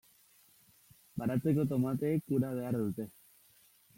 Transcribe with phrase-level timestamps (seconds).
[1.21, 3.09] Baratzeko tomateek ura behar dute.